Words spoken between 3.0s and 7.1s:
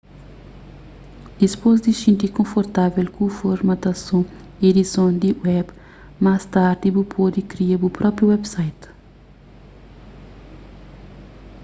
ku formatason y edison di web más tardi bu